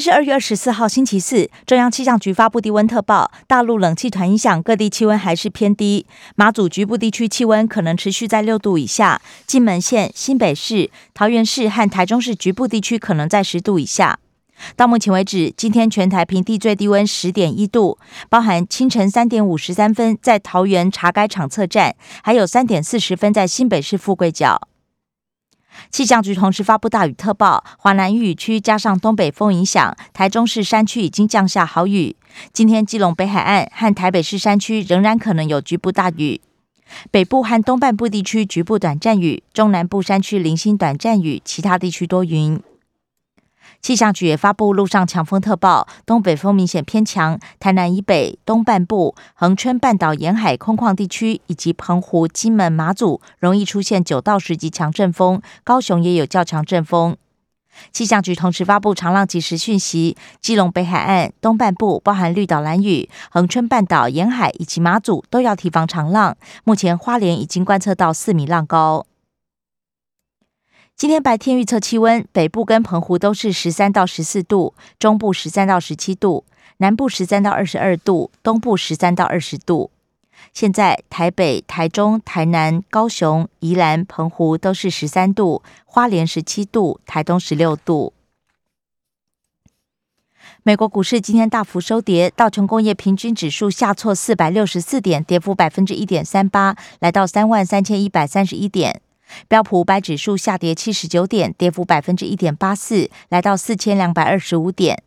[0.00, 1.50] 是二月二十四号，星期四。
[1.66, 6.06] 中央气象局发布低温特报，大陆冷气团影响，各地气温还是偏低。
[6.36, 14.18] 马祖局部地区气温可能持续在六度以下，金门县、新北市、桃园市和台中市局部地区可能在十度以下。
[14.76, 24.69] 到目前为止，今天全台平地最低温十点一度，包含清晨三点五十三分在桃园茶改场测站，还有三点四十分在新北市富贵角。
[25.90, 32.16] 气象局同时发布大雨特报，华南雨区加上东北风影响，台中市山区已经降下好雨。
[32.52, 36.40] 今天基隆北海岸和台北市山区仍然可能有局部大雨，
[37.10, 42.60] 北部和东半部地区局部短暂雨，中南部山区零星短暂雨，其他地区多云。
[43.82, 57.16] 气象局也发布陆上强风特报，东北风明显偏强，台南以北、东半部、恒春半岛沿海空旷地区以及澎湖、金门、马祖容易出现九到十级强阵风，高雄也有较强阵风。
[57.92, 66.36] 气象局同时发布长浪及时讯息，基隆北海岸东半部包含绿岛、蓝屿、恒春半岛沿海以及马祖都要提防长浪。
[66.64, 69.06] 目前花莲已经观测到四米浪高。
[71.00, 76.44] 今天白天预测气温，北部跟澎湖都是十三到十四度，中部十三到十七度，
[76.76, 79.90] 南部十三到二十二度，东部十三到二十度。
[80.52, 88.12] 现在台北、台中、台南、高雄、宜兰、澎湖都是十三度，花莲十七度，台东十六度。
[90.62, 99.00] 美国股市今天大幅收跌，道琼工业平均指数下挫四百六十四点，跌幅百分之一点三八，来到三万三千一百三十一点。
[99.48, 105.02] 标普五百指数下跌七十九点，跌幅百分之一点八四，来到四千两百二十五点。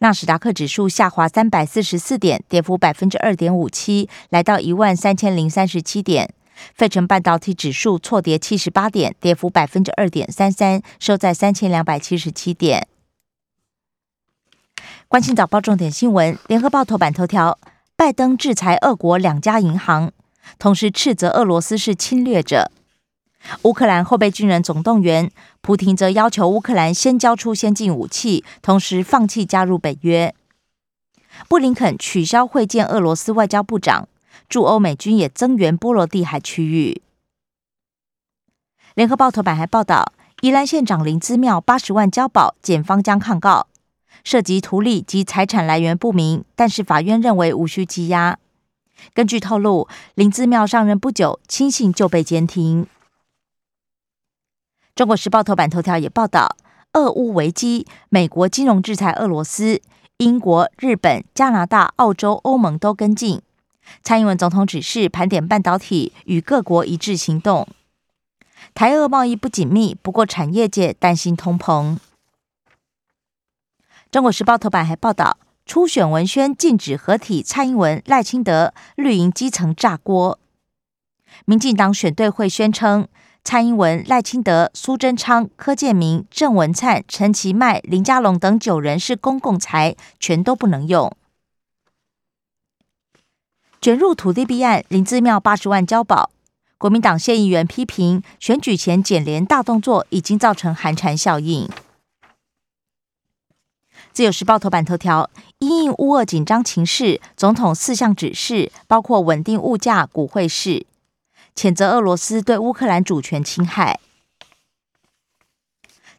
[0.00, 6.34] 纳斯达克指数下滑三百四十四点，跌幅百分之二点五七，来到一万三千零三十七点。
[6.74, 12.88] 费城半导体指数错跌七十八点，跌幅百分之二点三三，收在三千两百七十七点。
[15.06, 17.58] 关心早报重点新闻，联合报头版头条：
[17.94, 20.10] 拜登制裁俄国两家银行，
[20.58, 22.72] 同时斥责俄罗斯是侵略者。
[23.62, 30.34] 乌克兰后备军人总动员，普廷则要求乌克兰先交出先进武器，同时放弃加入北约。
[31.48, 34.08] 布林肯取消会见俄罗斯外交部长，
[34.48, 37.00] 驻欧美军也增援波罗的海区域。
[38.94, 43.68] 联合报头版还报道，宜兰县长林资庙八十万交保，检方将抗告，
[44.24, 48.38] 涉及图利及财产来源不明，但是法院认为无需羁押。
[49.14, 52.86] 根据透露，林资庙上任不久，亲信就被监听。
[54.98, 56.56] 中国时报头版头条也报道，
[56.94, 59.80] 俄乌危机，美国金融制裁俄罗斯，
[60.16, 63.40] 英国、日本、加拿大、澳洲、欧盟都跟进。
[64.02, 67.68] 蔡英文总统指示盘点半导体，与各国一致行动。
[68.74, 71.96] 台俄贸易不紧密，不过产业界担心通膨。
[74.10, 80.40] 中国时报头版还报道，初选文宣禁止合体，蔡英文、赖清德绿营基层炸锅。
[81.44, 83.06] 民进党选队会宣称。
[83.48, 91.16] 蔡英文、赖清德、苏贞昌、柯建明、郑文灿、陈其迈、林佳龙等九人是公共财，全都不能用。
[93.80, 96.28] 卷入土地弊案，林志妙八十万交保。
[96.76, 101.66] 国民党县议员批评选举前检联大动作，已经造成寒蝉效应。
[104.12, 105.30] 自由时报头版头条：
[105.60, 110.84] 因应乌俄紧张情势，总统四项指示，包括稳定物价、股汇市。
[111.58, 113.98] 谴责俄罗斯对乌克兰主权侵害。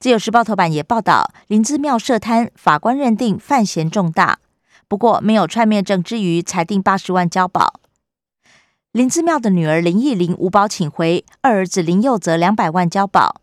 [0.00, 4.40] 自由时报头版也报道，林芝庙涉贪，法官认定犯嫌重大，
[4.88, 7.78] 不过没有串面证之余，裁定八十万交保。
[8.90, 13.40] 林芝庙的女儿林忆玲无保请回，二儿子林佑则两百万交保。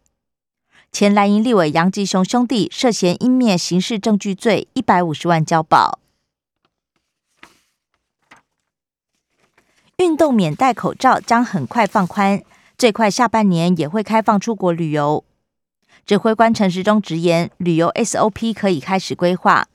[0.91, 5.99] 前蓝营立委杨吉雄兄弟涉嫌湮灭刑事证据罪，一百五十万交保。
[9.97, 12.43] 运动免戴口罩将很快放宽，
[12.77, 15.23] 最快下半年也会开放出国旅游。
[16.05, 19.67] 指挥官陈时中直言，旅游 SOP 可以开始规划。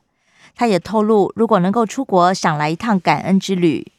[0.54, 3.90] 他也透露，如果能够出国，想来一趟感恩之旅。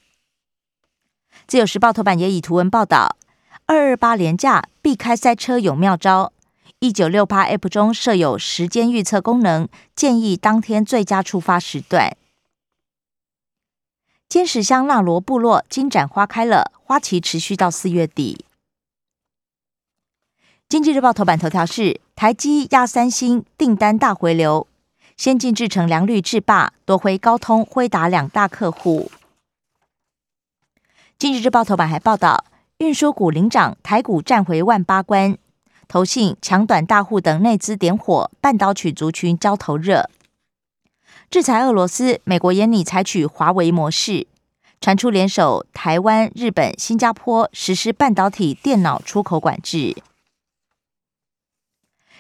[1.48, 3.18] 自由时报头版也以图文报道：
[3.66, 6.32] 二二八连假避开塞车有妙招。
[6.78, 12.16] 一九六八 App 中设有时间预测功能，建议当天最佳出发时段。
[14.32, 18.46] 尖石乡纳罗部落金盏花开了，花期持续到四月底。
[20.70, 24.66] 经济日报头版头条是台积压三星订单大回流，
[25.18, 29.12] 先进制程良率制霸夺回高通、辉达两大客户。
[31.20, 32.46] 经济日报头版还报道，
[32.78, 35.38] 运输股领涨，台股站回万八关，
[35.90, 40.10] 投信、强短大户等内资点火，半导体族群交投热。
[41.32, 44.28] 制裁俄罗斯，美国眼拟采取华为模式，
[44.82, 49.96] 传出联手台湾、日本、新加坡实施半导体电脑出口管制。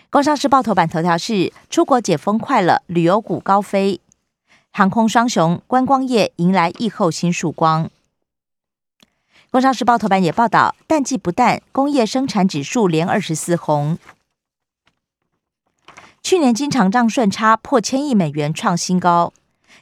[0.09, 3.99] 工商时报头版头条是：出国解封快了，旅游股高飞，
[4.71, 7.91] 航空双雄，观光业迎来疫后新曙光。
[9.49, 13.97] 工商时报头版也报道，淡季不淡，工业生产指数连二十四红。
[16.23, 19.33] 去年经常账顺差破千亿美元创新高，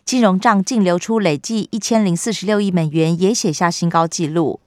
[0.03, 4.59] 金融账净流出累计一千零四十六亿美元，也写下新高纪录。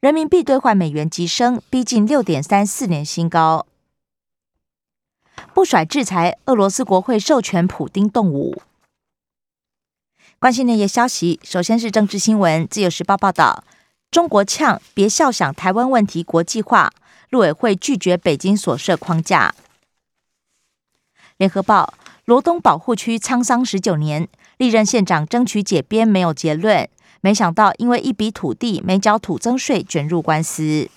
[0.00, 3.66] 人民币兑换美元急升，逼近六点三四年新高。
[5.52, 8.62] 不甩制裁，俄罗斯国会授权普丁动武。
[10.38, 12.66] 关心内页消息，首先是政治新闻。
[12.66, 13.64] 自由时报报道，
[14.10, 16.92] 中国呛别笑想台湾问题国际化，
[17.30, 19.54] 陆委会拒绝北京所设框架。
[21.42, 21.94] 联合报，
[22.24, 24.28] 罗东保护区沧桑十九年，
[24.58, 26.88] 历任县长争取解编没有结论。
[27.20, 30.88] 没想到，因为一笔土地没交土增税，卷入官司。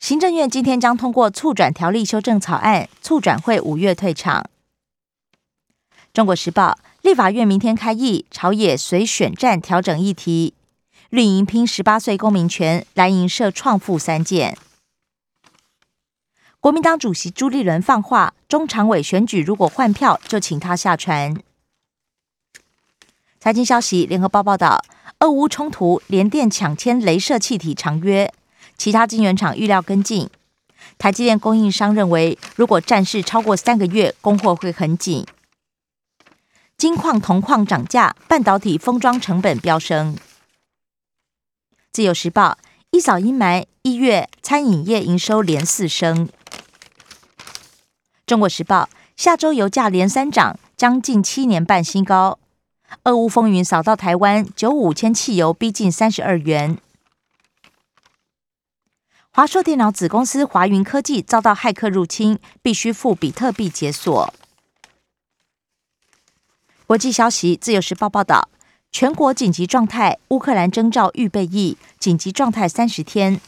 [0.00, 4.50] 行政院今天将通过促转条例修正草案，促转会五月退场。
[6.12, 10.54] 中国时报，立法院明天开议，朝野随选战调整议题。
[11.10, 14.58] 绿营拼十八岁公民权，蓝营设创富三件。
[16.66, 21.40] 国民党主席朱立伦放话，中常委选举如果换票，就请他下船。
[23.38, 24.84] 财经消息，联合报报道，
[25.20, 28.32] 俄乌冲突，联电抢签镭射气体长约，
[28.76, 30.28] 其他晶圆厂预料跟进。
[30.98, 35.24] 台积电供应商认为，如果战事超过三个月，供货会很紧。
[36.76, 40.16] 金矿、铜矿涨价，半导体封装成本飙升。
[41.92, 42.58] 自由时报
[42.90, 46.28] 一扫阴霾，一月餐饮业营收连四升。
[48.26, 52.40] 中国时报下周油价连三涨，将近七年半新高。
[53.04, 56.76] 俄乌风云扫到台湾，九五千汽油逼近三十二元。
[59.30, 64.34] 华硕电脑子公司华云科技遭到骇客入侵，必须付比特币解锁。
[66.88, 68.48] 国际消息，自由时报报道，
[68.90, 73.40] 全国紧急状态，乌克兰征召预备役，紧急状态三十天。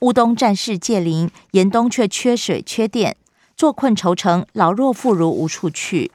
[0.00, 3.16] 乌东战事界临，严冬却缺水缺电，
[3.56, 6.12] 坐困愁城，老弱妇孺无处去。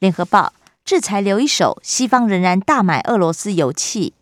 [0.00, 0.52] 联合报
[0.84, 4.12] 制裁留一手，西方仍然大买俄罗斯油气。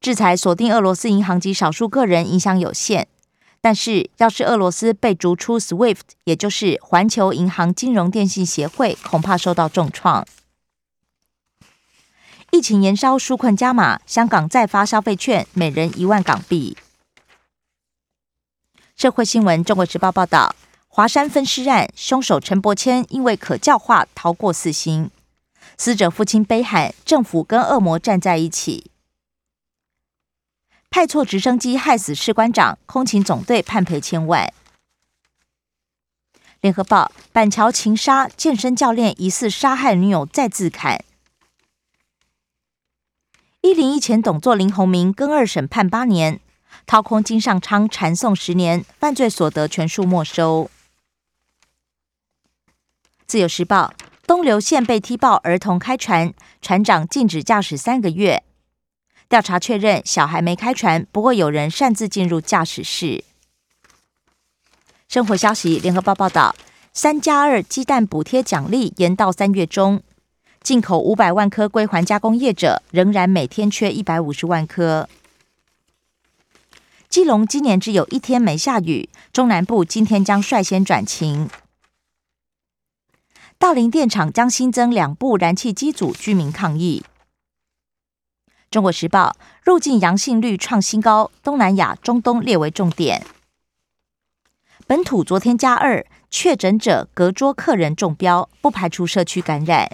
[0.00, 3.08] 制裁锁定俄罗斯银行及少数个人，影响有限。
[3.60, 10.26] 但是，要是俄罗斯被逐出 SWIFT，也就是环球银行金融电信协会，恐怕受到重创。
[12.52, 16.76] 疫情延烧，纾困加码，香港再发消费券，每人一万港币。
[18.98, 20.56] 社会新闻，《中国时报》报道。
[20.88, 25.12] 华山分尸案凶手陈伯谦因为可教化逃过死刑，
[25.76, 28.90] 死者父亲悲喊：“政府跟恶魔站在一起。”
[30.90, 34.52] 派错直升机害死士官长，空勤总队判赔千万。
[36.60, 41.04] 联合报板桥情杀健身教练疑似杀害女友再自砍。
[43.60, 46.40] 一零一前董座林鸿明跟二审判八年，
[46.86, 50.70] 掏空金上昌缠送十年，犯罪所得全数没收。
[53.26, 53.92] 自由时报：
[54.26, 56.32] 东流县被踢爆儿童开船，
[56.62, 58.42] 船长禁止驾驶三个月。
[59.28, 63.24] 调查确认，小孩没开船，不过有人擅自进入驾驶室。
[65.06, 66.56] 生活消息：联合报报道，
[66.94, 70.02] 三加二鸡蛋补贴奖励延到三月中，
[70.62, 75.06] 进口五百万颗归还加工业者，仍然每天缺一百五十万颗。
[77.08, 81.48] 基隆今年只有一天没下雨，中南部今天将率先转晴。
[83.56, 87.04] 大林电厂将新增两部燃气机组，居民抗议。
[88.70, 89.34] 中国时报
[89.64, 93.26] 入境阳性率创新高，东南亚、中东列为重点。
[94.86, 99.90] 本土昨天加二确诊者，隔桌客人中标，不排除社区感染。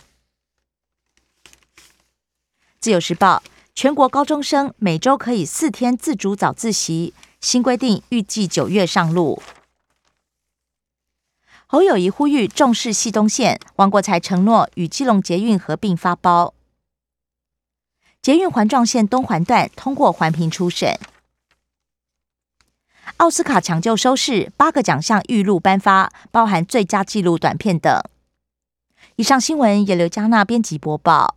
[2.81, 3.43] 自由时报
[3.75, 7.13] 全国高中生每周可以四天自主早自习。
[7.41, 9.43] 新规定预计九月上路。
[11.67, 16.55] 侯友谊呼吁重视西东线，王国才承诺与基隆捷运合并发包。
[18.23, 20.99] 捷运环状线东环段通过环评初审。
[23.19, 28.03] 奥斯卡抢救收视，八个奖项预录颁发，包含最佳纪录短片等。
[29.17, 31.37] 以上新闻由刘嘉娜编辑播报。